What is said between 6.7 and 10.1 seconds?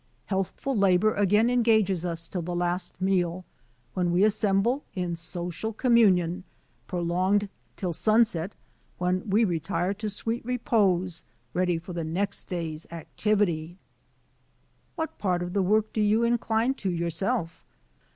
prolonged till sunset, when we retire to